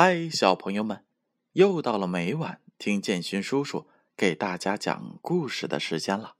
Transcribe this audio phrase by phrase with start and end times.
[0.00, 1.04] 嗨，小朋友们，
[1.54, 6.36] 又到了每晚听建勋叔叔给大家讲故事的时间了。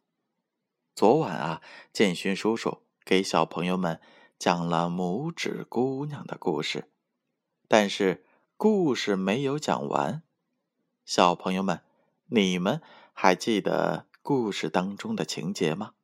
[0.94, 1.60] 昨晚啊，
[1.92, 4.00] 建勋叔叔给小朋友们
[4.38, 6.88] 讲了拇指姑娘的故事，
[7.66, 8.24] 但是
[8.56, 10.22] 故事没有讲完。
[11.04, 11.80] 小朋友们，
[12.26, 12.80] 你们
[13.12, 15.94] 还记得故事当中的情节吗？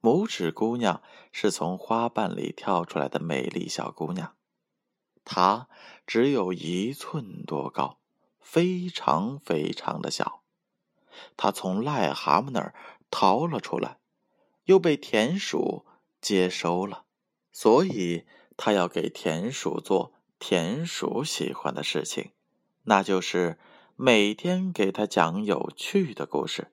[0.00, 4.34] 拇指姑娘是从花瓣里跳出来的美丽小姑娘。
[5.24, 5.68] 它
[6.06, 7.98] 只有一寸多高，
[8.40, 10.42] 非常非常的小。
[11.36, 12.74] 它从癞蛤蟆那儿
[13.10, 13.98] 逃了出来，
[14.64, 15.84] 又被田鼠
[16.20, 17.04] 接收了，
[17.52, 22.32] 所以它要给田鼠做田鼠喜欢的事情，
[22.84, 23.58] 那就是
[23.96, 26.72] 每天给它讲有趣的故事。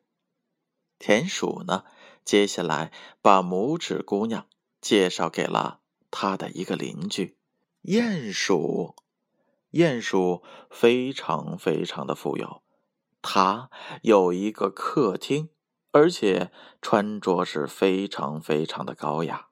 [0.97, 1.85] 田鼠呢，
[2.23, 4.47] 接下来把拇指姑娘
[4.81, 5.81] 介绍给了
[6.11, 7.38] 他的一个邻居。
[7.83, 8.93] 鼹鼠，
[9.71, 12.61] 鼹鼠非常非常的富有，
[13.21, 13.69] 它
[14.01, 15.49] 有一个客厅，
[15.91, 19.47] 而且穿着是非常非常的高雅。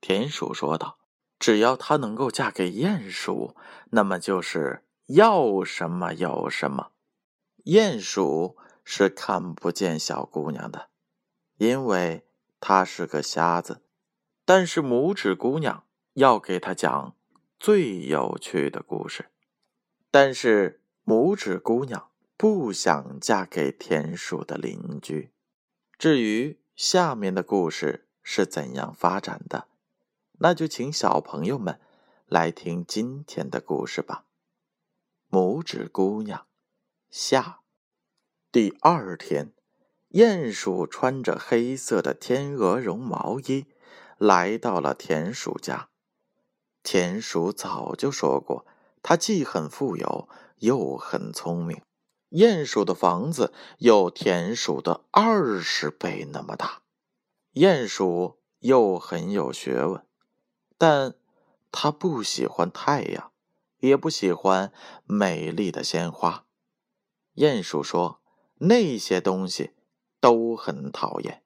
[0.00, 0.98] 田鼠说道
[1.38, 3.54] ：“只要她能够嫁给鼹鼠，
[3.90, 6.92] 那么就是要什么有什么。”
[7.66, 10.88] 鼹鼠是看不见小姑娘的，
[11.58, 12.26] 因为
[12.58, 13.84] 他是个瞎子。
[14.46, 15.84] 但是拇指姑娘
[16.14, 17.14] 要给他讲。
[17.62, 19.26] 最有趣的故事，
[20.10, 25.30] 但是拇指姑娘不想嫁给田鼠的邻居。
[25.96, 29.68] 至于下面的故事是怎样发展的，
[30.40, 31.78] 那就请小朋友们
[32.26, 34.24] 来听今天的故事吧。
[35.30, 36.48] 拇指姑娘
[37.10, 37.60] 下
[38.50, 39.52] 第二天，
[40.10, 43.66] 鼹鼠穿着黑色的天鹅绒毛衣
[44.18, 45.90] 来到了田鼠家。
[46.82, 48.66] 田鼠早就说过，
[49.02, 51.80] 它既很富有，又很聪明。
[52.30, 56.82] 鼹鼠的房子有田鼠的二十倍那么大。
[57.52, 60.04] 鼹鼠又很有学问，
[60.78, 61.14] 但
[61.70, 63.32] 它不喜欢太阳，
[63.78, 64.72] 也不喜欢
[65.04, 66.46] 美丽的鲜花。
[67.34, 68.20] 鼹鼠说
[68.60, 69.72] ：“那些东西
[70.20, 71.42] 都很讨厌，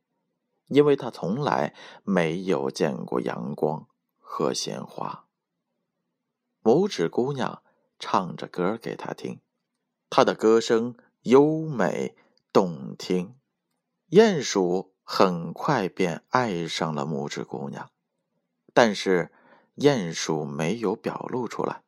[0.69, 1.75] 因为它从来
[2.05, 3.87] 没有见过阳光
[4.19, 5.26] 和鲜花。”
[6.67, 7.63] 拇指姑娘
[7.97, 9.41] 唱着歌给他听，
[10.11, 12.17] 她的歌声优美
[12.53, 13.37] 动听。
[14.11, 17.89] 鼹鼠很快便爱上了拇指姑娘，
[18.75, 19.31] 但是
[19.77, 21.85] 鼹鼠没有表露出来，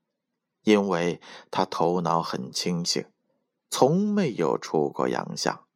[0.63, 3.05] 因为他头脑很清醒，
[3.69, 5.67] 从没有出过洋相。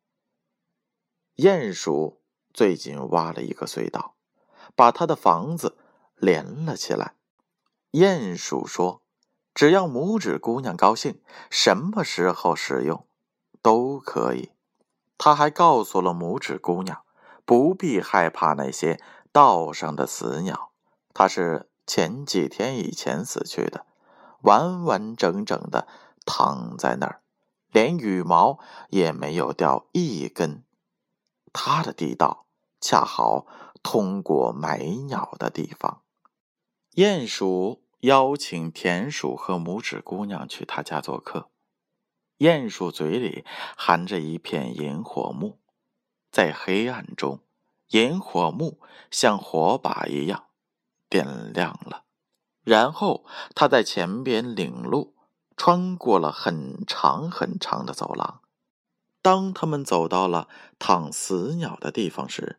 [1.35, 2.23] 鼹鼠
[2.55, 4.15] 最近挖了一个隧道，
[4.77, 5.77] 把他的房子
[6.15, 7.17] 连了起来。
[7.93, 9.03] 鼹鼠说
[9.55, 11.21] ：“只要拇指姑娘高兴，
[11.51, 13.07] 什么时候使用
[13.61, 14.53] 都可以。”
[15.19, 17.03] 他还告诉了拇指姑娘，
[17.45, 18.99] 不必害怕那些
[19.31, 20.73] 道上的死鸟，
[21.13, 23.85] 它是前几天以前死去的，
[24.41, 25.87] 完完整整的
[26.25, 27.21] 躺在那儿，
[27.71, 28.59] 连羽毛
[28.89, 30.65] 也没有掉一根。
[31.53, 32.47] 它的地道
[32.81, 33.47] 恰好
[33.83, 36.01] 通过埋鸟的地方。
[36.95, 41.51] 鼹鼠邀请田鼠和拇指姑娘去他家做客。
[42.39, 43.45] 鼹鼠嘴里
[43.77, 45.61] 含着一片萤火木，
[46.31, 47.41] 在黑暗中，
[47.91, 48.81] 萤火木
[49.11, 50.47] 像火把一样
[51.09, 52.05] 点亮了。
[52.65, 53.25] 然后
[53.55, 55.15] 他在前边领路，
[55.57, 58.41] 穿过了很长很长的走廊。
[59.21, 60.49] 当他们走到了
[60.81, 62.59] 躺死鸟的地方时，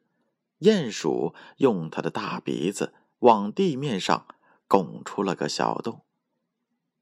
[0.60, 2.94] 鼹鼠用他的大鼻子。
[3.20, 4.26] 往地面上
[4.68, 6.02] 拱出了个小洞，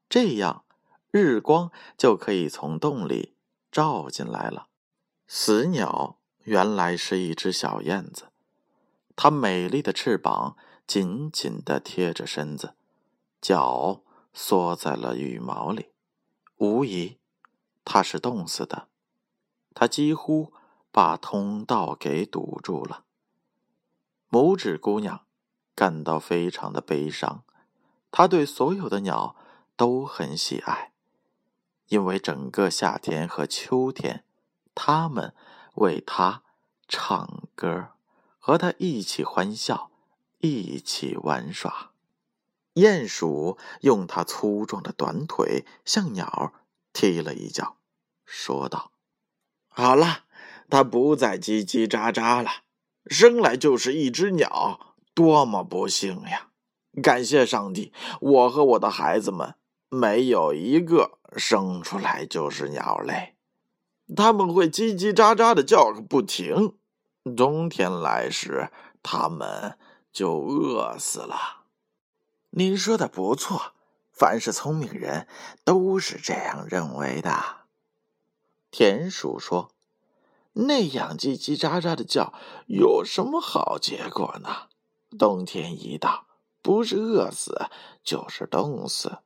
[0.09, 0.65] 这样
[1.09, 3.33] 日光就可以从洞里
[3.71, 4.67] 照进来了。
[5.27, 8.31] 死鸟原来是一只小燕子，
[9.15, 12.75] 它美丽的翅膀紧紧的贴着身子，
[13.39, 14.01] 脚
[14.33, 15.91] 缩在了羽毛里，
[16.57, 17.17] 无疑
[17.85, 18.89] 它是冻死的。
[19.73, 20.51] 它几乎
[20.91, 23.05] 把通道给堵住了。
[24.29, 25.25] 拇指姑娘。
[25.73, 27.43] 感到非常的悲伤，
[28.11, 29.35] 他对所有的鸟
[29.75, 30.91] 都很喜爱，
[31.87, 34.25] 因为整个夏天和秋天，
[34.75, 35.33] 它们
[35.75, 36.43] 为他
[36.87, 37.89] 唱歌，
[38.37, 39.89] 和他一起欢笑，
[40.39, 41.91] 一起玩耍。
[42.75, 46.53] 鼹鼠用它粗壮的短腿向鸟
[46.93, 47.77] 踢了一脚，
[48.25, 48.91] 说道
[49.67, 50.25] ：“好了，
[50.69, 52.49] 它不再叽叽喳喳了，
[53.07, 56.50] 生来就是一只鸟。”多么不幸呀！
[57.01, 59.55] 感谢上帝，我和我的孩子们
[59.89, 63.35] 没有一个生出来就是鸟类，
[64.15, 66.75] 他们会叽叽喳喳的叫个不停。
[67.37, 68.71] 冬天来时，
[69.03, 69.77] 他们
[70.11, 71.65] 就饿死了。
[72.49, 73.73] 您说的不错，
[74.11, 75.27] 凡是聪明人
[75.63, 77.67] 都是这样认为的。
[78.69, 79.71] 田鼠说
[80.53, 82.33] ：“那样叽叽喳喳的叫，
[82.67, 84.67] 有什么好结果呢？
[85.17, 86.25] 冬天一到，
[86.61, 87.67] 不是饿死，
[88.03, 89.19] 就是冻死。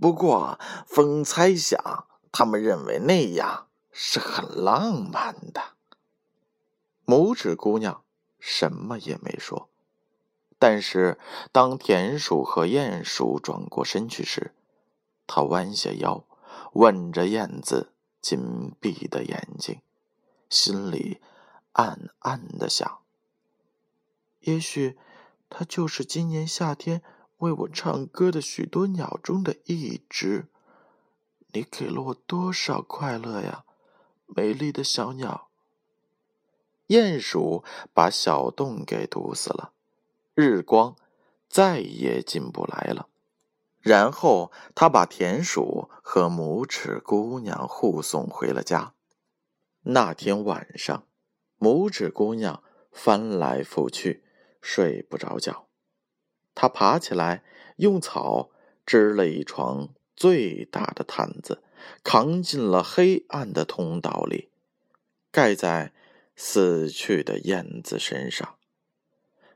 [0.00, 5.74] 不过，风猜想，他们认为那样是很浪漫的。”
[7.06, 8.02] 拇指姑娘
[8.38, 9.68] 什么也没说。
[10.58, 11.18] 但是，
[11.50, 14.54] 当田鼠和鼹鼠转过身去时，
[15.26, 16.24] 他弯下腰，
[16.74, 19.80] 吻着燕子紧闭的眼睛，
[20.48, 21.20] 心里
[21.72, 23.00] 暗暗的想：
[24.38, 24.96] 也许，
[25.54, 27.02] 它就是今年夏天
[27.36, 30.48] 为我唱歌的许多鸟中的一只。
[31.52, 33.64] 你给了我多少快乐呀，
[34.24, 35.50] 美丽的小鸟！
[36.88, 37.62] 鼹鼠
[37.92, 39.74] 把小洞给堵死了。
[40.34, 40.96] 日光
[41.50, 43.08] 再也进不来了。
[43.78, 48.94] 然后他把田鼠和拇指姑娘护送回了家。
[49.82, 51.06] 那天晚上，
[51.58, 54.24] 拇指姑娘翻来覆去
[54.62, 55.66] 睡不着觉。
[56.54, 57.44] 他爬起来，
[57.76, 58.50] 用草
[58.86, 61.62] 织了一床最大的毯子，
[62.02, 64.48] 扛进了黑暗的通道里，
[65.30, 65.92] 盖在
[66.36, 68.56] 死去的燕子身上。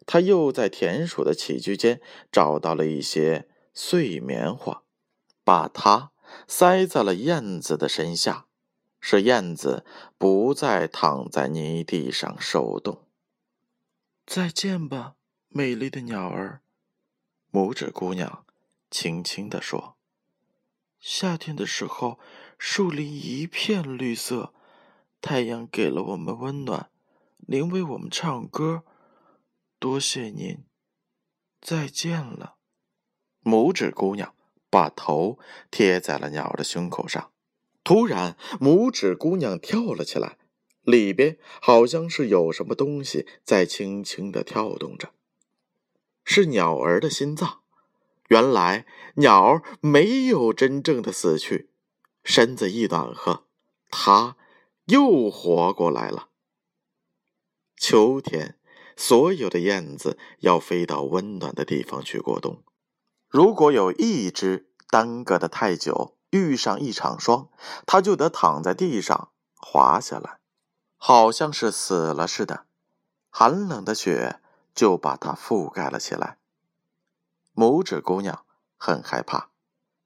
[0.05, 2.01] 他又在田鼠的起居间
[2.31, 4.83] 找到了一些碎棉花，
[5.45, 6.13] 把它
[6.47, 8.47] 塞在了燕子的身下，
[9.01, 9.85] 使燕子
[10.17, 13.06] 不再躺在泥地上受冻。
[14.27, 15.15] 再见吧，
[15.49, 16.61] 美丽的鸟儿，
[17.53, 18.45] 拇指姑娘
[18.91, 19.97] 轻轻地说
[20.99, 22.19] ：“夏天的时候，
[22.59, 24.53] 树林一片绿色，
[25.21, 26.91] 太阳给了我们温暖，
[27.47, 28.83] 您为我们唱歌。”
[29.79, 30.65] 多谢您，
[31.61, 32.57] 再见了。
[33.45, 34.35] 拇指姑娘
[34.69, 35.39] 把头
[35.71, 37.31] 贴在了鸟的胸口上。
[37.85, 40.37] 突然，拇指姑娘跳了起来，
[40.87, 45.11] 里边好像是有什么东西在轻轻的跳动着，
[46.25, 47.61] 是鸟儿的心脏。
[48.29, 48.87] 原来
[49.17, 51.69] 鸟儿没有真正的死去，
[52.25, 53.45] 身子一暖和，
[53.91, 54.37] 它
[54.87, 56.29] 又活过来了。
[57.77, 58.57] 秋天。
[58.99, 62.63] 所有的燕子要飞到温暖的地方去过冬。
[63.29, 67.51] 如果有一只耽搁的太久，遇上一场霜，
[67.85, 70.39] 它就得躺在地上滑下来，
[70.97, 72.67] 好像是死了似的。
[73.31, 74.41] 寒冷的雪
[74.75, 76.39] 就把它覆盖了起来。
[77.55, 78.45] 拇指姑娘
[78.77, 79.51] 很害怕，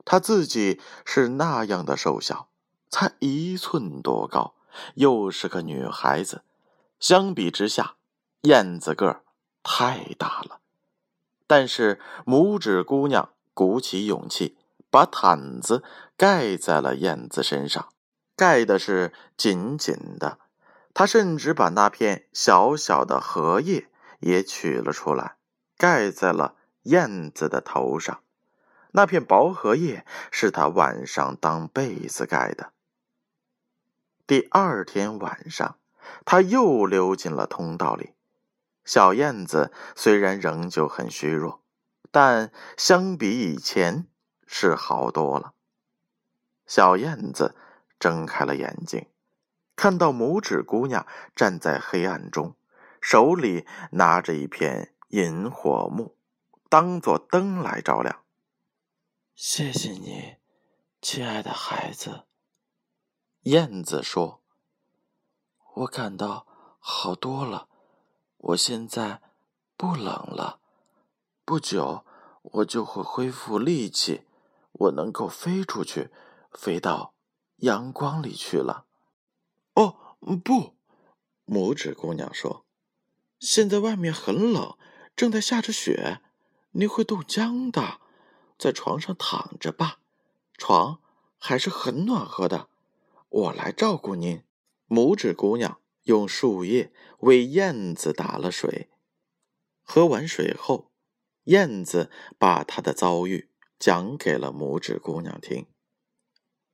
[0.05, 2.49] 她自己是那样的瘦小，
[2.89, 4.55] 才一寸多高，
[4.95, 6.43] 又是个女孩子，
[6.99, 7.97] 相比之下。
[8.45, 9.23] 燕子个儿
[9.63, 10.61] 太大了，
[11.47, 14.57] 但是拇指姑娘鼓起勇气，
[14.89, 15.85] 把毯子
[16.17, 17.93] 盖在了燕子身上，
[18.35, 20.39] 盖的是紧紧的。
[21.01, 23.89] 他甚至把那片小小的荷叶
[24.19, 25.39] 也取了出来，
[25.79, 28.23] 盖在了燕子的头上。
[28.91, 32.75] 那片薄荷叶是他晚上当被子盖的。
[34.27, 35.79] 第二天晚上，
[36.27, 38.13] 他又溜进了通道里。
[38.85, 41.63] 小燕子虽然仍旧很虚弱，
[42.11, 44.07] 但相比以前
[44.47, 45.55] 是好多了。
[46.67, 47.55] 小燕子
[47.99, 49.07] 睁开了眼睛，
[49.83, 52.55] 看到拇指姑娘站在黑暗中，
[53.01, 56.19] 手里拿着一片引火木，
[56.69, 58.23] 当做灯来照亮。
[59.35, 60.37] 谢谢你，
[61.01, 62.25] 亲爱的孩子。
[63.45, 64.43] 燕子说
[65.77, 66.47] ：“我感到
[66.79, 67.67] 好多了。”
[68.37, 69.23] 我现在
[69.79, 70.61] 不冷了，
[71.47, 72.05] 不久
[72.43, 74.27] 我就会恢复力气，
[74.73, 76.11] 我能够飞出去，
[76.53, 77.15] 飞到
[77.61, 78.85] 阳光里去了。
[79.75, 80.75] 哦，不，
[81.47, 82.65] 拇指姑娘说
[83.39, 84.77] ：“现在外面很冷，
[85.15, 86.21] 正在下着雪，
[86.73, 88.01] 你会冻僵的。
[88.59, 90.01] 在床上躺着吧，
[90.57, 91.01] 床
[91.39, 92.69] 还是很暖和的。
[93.29, 94.43] 我来照顾您。”
[94.89, 95.79] 拇指姑娘。
[96.05, 98.89] 用树叶为燕子打了水，
[99.83, 100.91] 喝完水后，
[101.45, 105.67] 燕子把她的遭遇讲给了拇指姑娘听。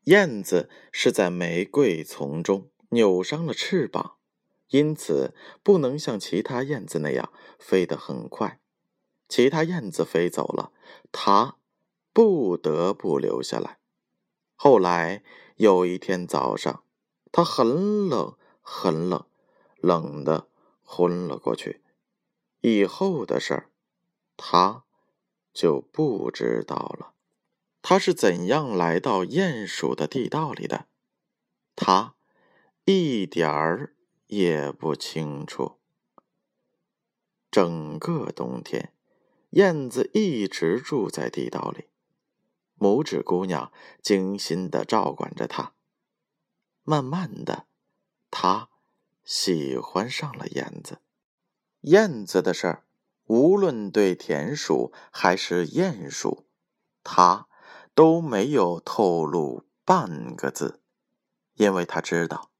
[0.04, 4.16] 燕子是在玫瑰丛中扭伤了翅膀，
[4.68, 8.60] 因此不能像其他燕子那样飞得很快。
[9.28, 10.72] 其他燕子飞走了，
[11.10, 11.56] 它
[12.12, 13.78] 不得不留下来。
[14.54, 15.22] 后来
[15.56, 16.84] 有一天早上，
[17.30, 19.26] 他很冷，很冷，
[19.76, 20.48] 冷的
[20.82, 21.82] 昏了过去。
[22.60, 23.70] 以后的事儿，
[24.36, 24.84] 他
[25.52, 27.12] 就不知道了。
[27.82, 30.86] 他是怎样来到鼹鼠的地道里的？
[31.76, 32.15] 他
[32.88, 33.96] 一点儿
[34.28, 35.80] 也不清楚。
[37.50, 38.94] 整个冬天，
[39.50, 41.86] 燕子一直住在地道里。
[42.78, 45.72] 拇指姑娘精心的照管着它。
[46.84, 47.66] 慢慢的，
[48.30, 48.68] 她
[49.24, 51.00] 喜欢上了燕子。
[51.80, 52.84] 燕子的事儿，
[53.24, 56.46] 无论对田鼠还是鼹鼠，
[57.02, 57.48] 它
[57.96, 60.80] 都没有透露半个字，
[61.54, 62.52] 因为他知道，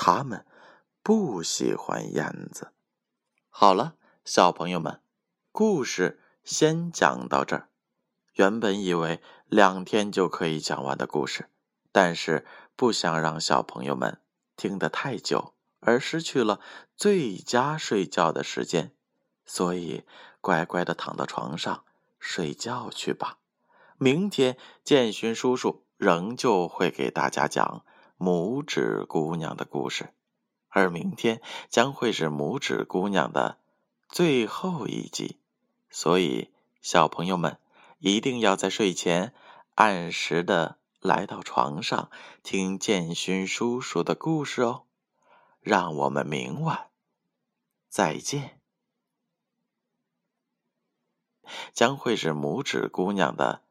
[0.00, 0.46] 他们
[1.02, 2.70] 不喜欢燕子。
[3.48, 5.02] 好了，小朋友们，
[5.50, 7.68] 故事先讲到这儿。
[8.34, 11.50] 原本以为两天就可以讲完的故事，
[11.90, 14.20] 但是不想让小朋友们
[14.56, 16.60] 听得太久，而失去了
[16.96, 18.94] 最佳睡觉的时间，
[19.44, 20.04] 所以
[20.40, 21.84] 乖乖的躺到床上
[22.20, 23.38] 睡觉去吧。
[23.96, 27.84] 明天建勋叔叔仍旧会给大家讲
[28.18, 30.12] 拇指姑娘的故事，
[30.68, 33.58] 而明天将会是拇指姑娘的
[34.08, 35.38] 最后一集，
[35.88, 36.50] 所以
[36.82, 37.58] 小朋友们。
[38.00, 39.34] 一定要在睡前
[39.74, 42.12] 按时的来到床上
[42.44, 44.84] 听建勋叔叔的故事哦。
[45.58, 46.90] 让我们明晚
[47.88, 48.60] 再见。
[51.72, 53.62] 将会是拇指姑娘的。